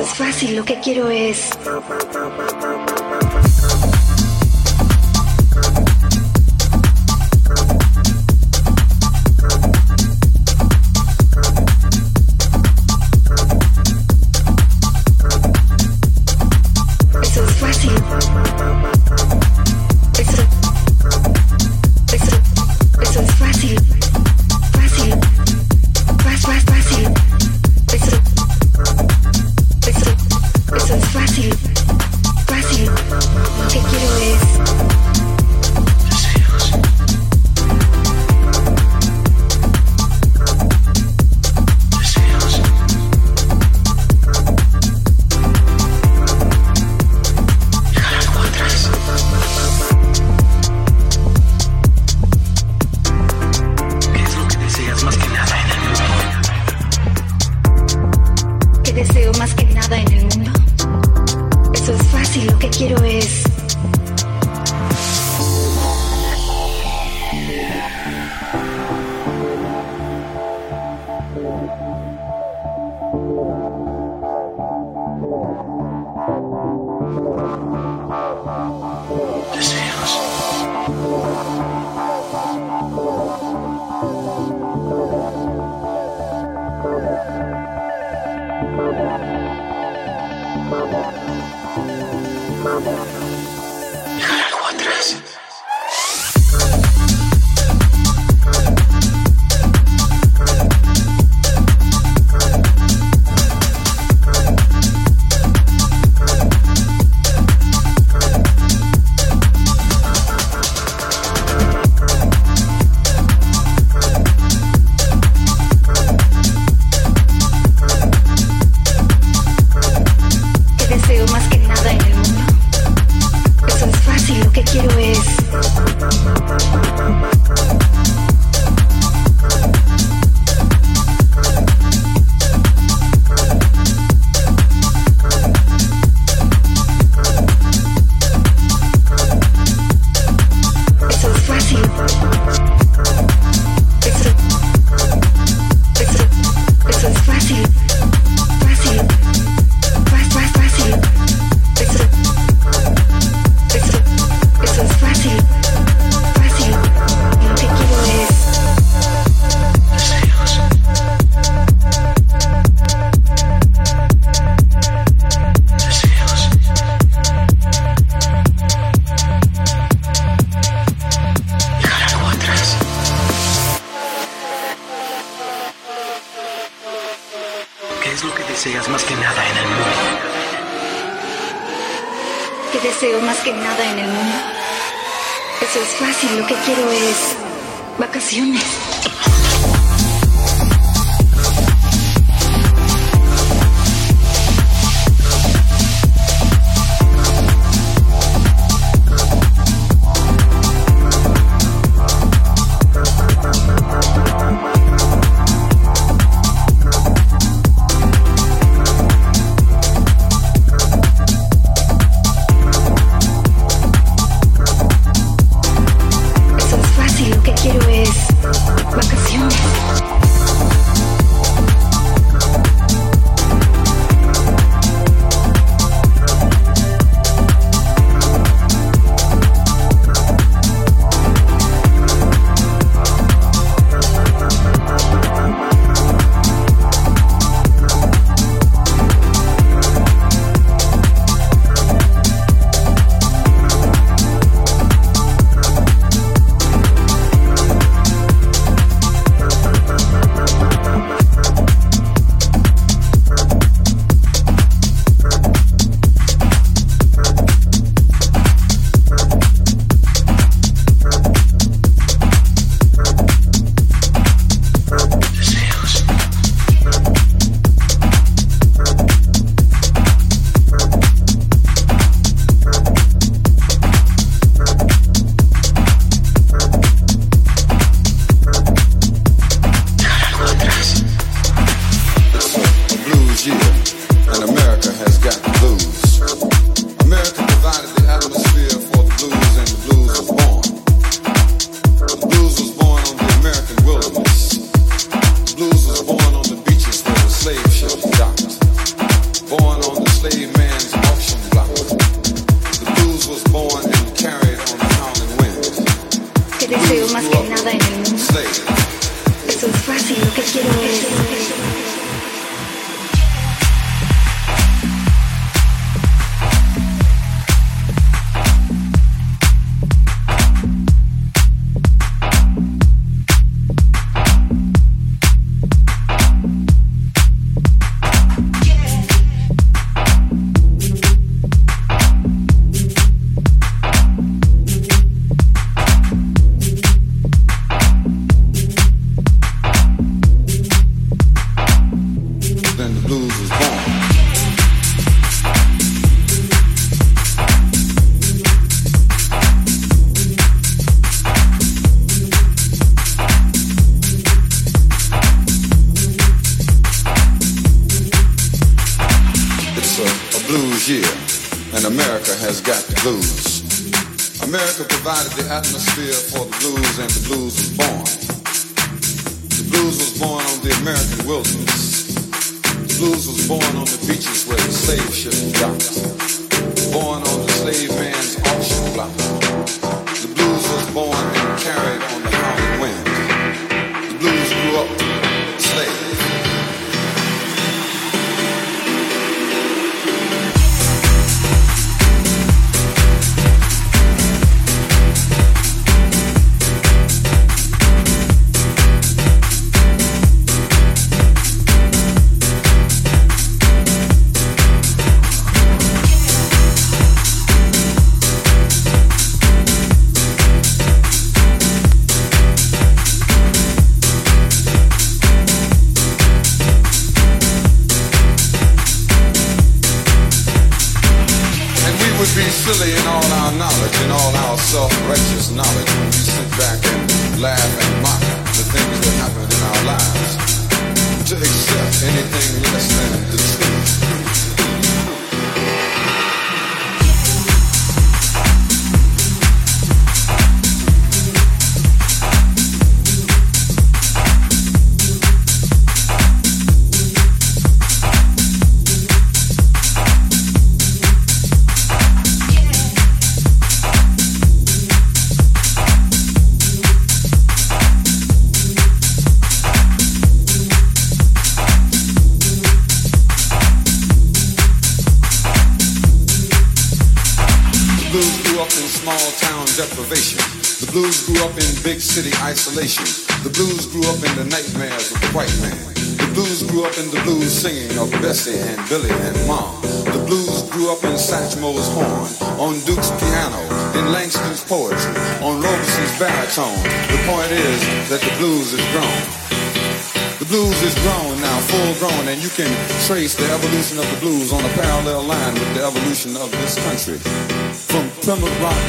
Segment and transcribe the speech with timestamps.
[0.00, 1.50] Es fácil, lo que quiero es...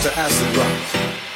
[0.03, 0.80] to acid rock,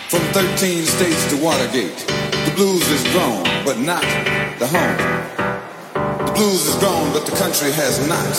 [0.09, 1.97] from 13 states to Watergate.
[2.45, 4.03] The blues is gone, but not
[4.59, 4.97] the home.
[6.27, 8.33] The blues is gone, but the country has not.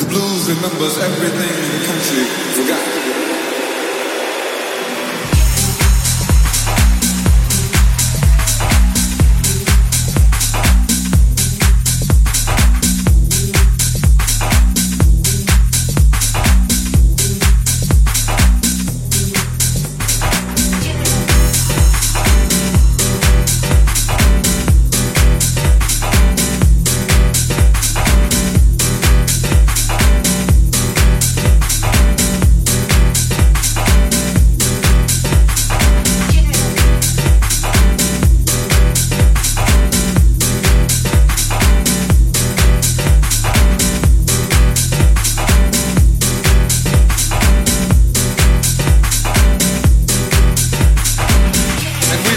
[0.00, 2.24] The blues remembers everything the country
[2.56, 3.35] forgot.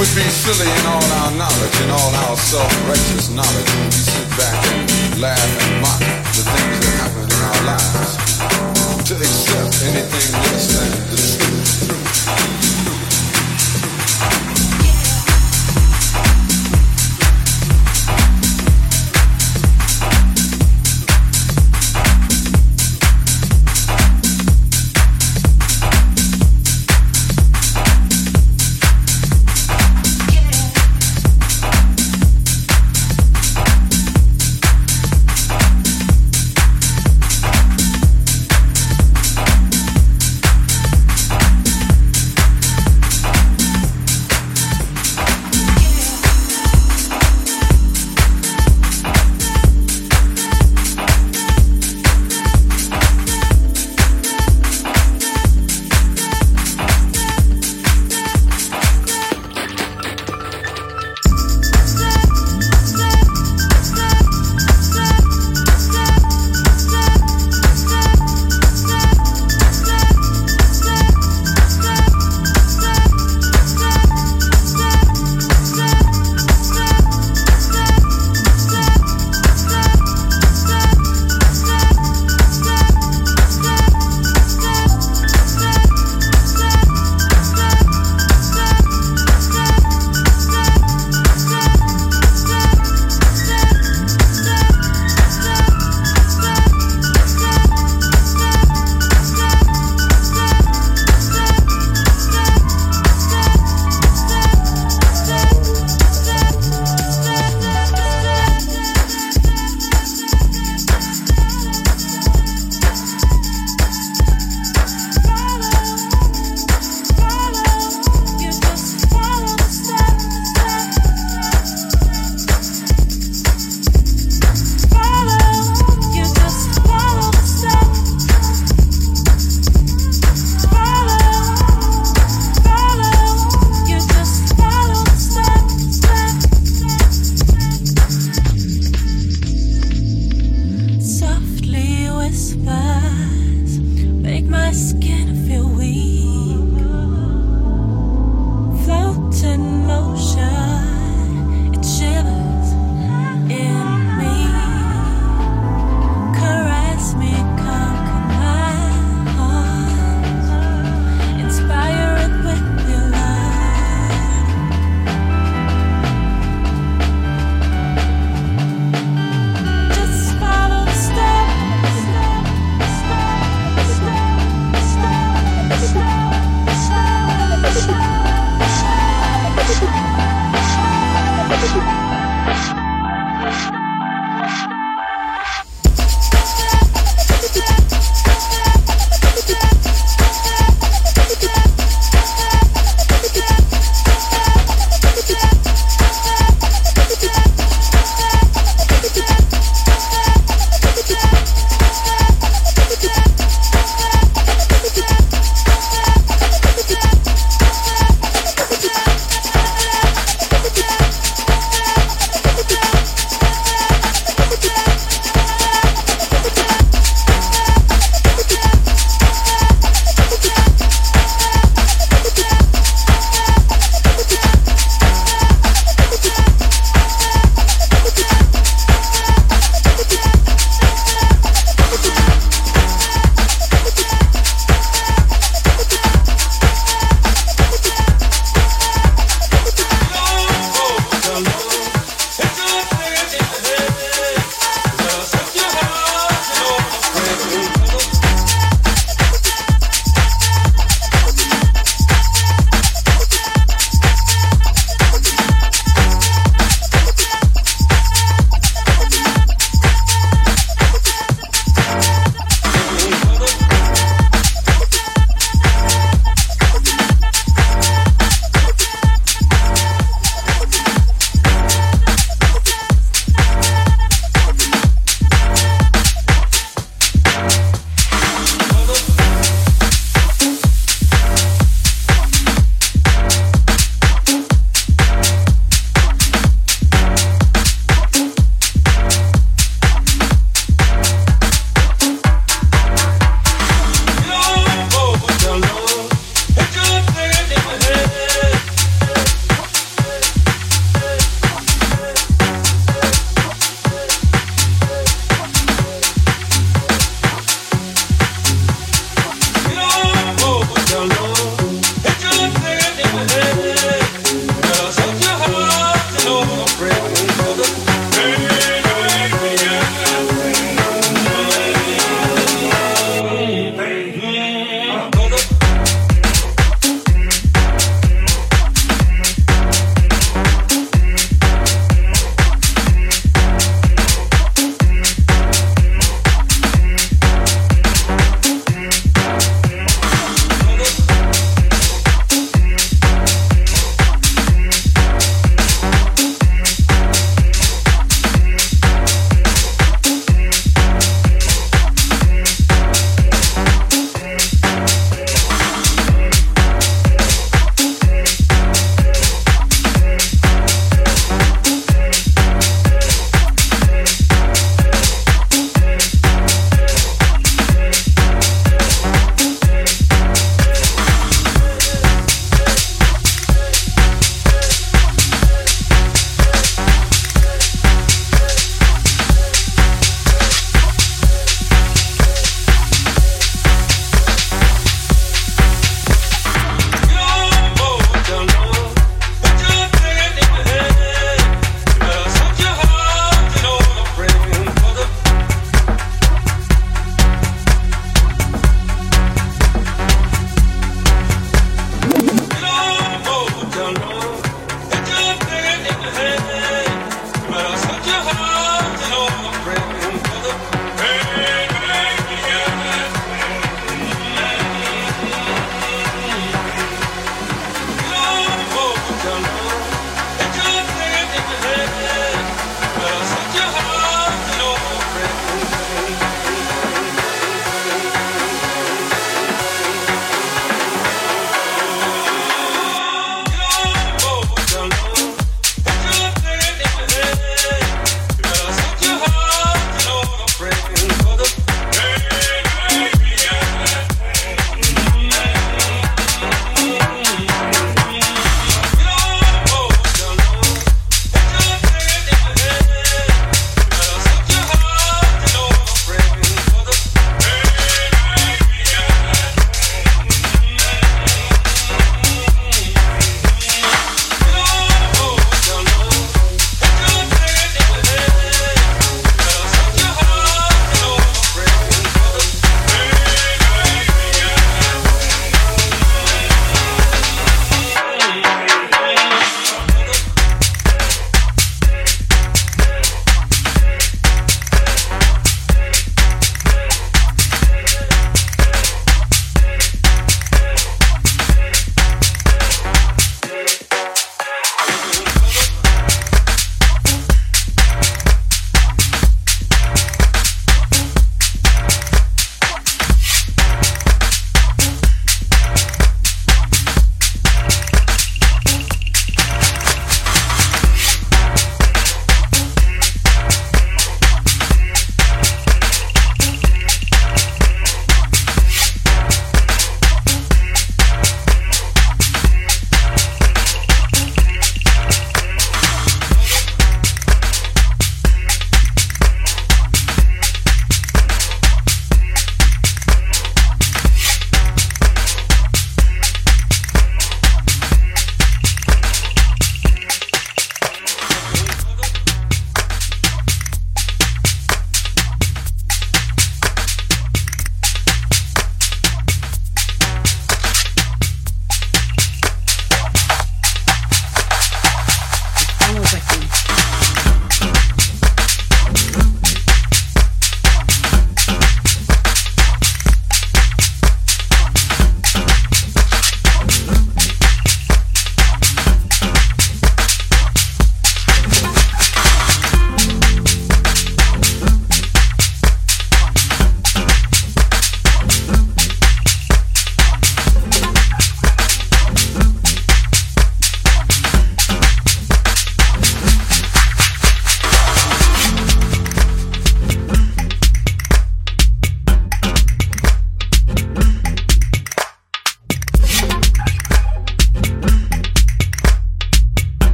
[0.00, 4.28] would be silly in all our knowledge, in all our self-righteous knowledge, when we sit
[4.30, 6.00] back and laugh and mock
[6.32, 8.16] the things that happen in our lives.
[9.04, 11.16] To accept anything less than the
[11.84, 12.59] truth.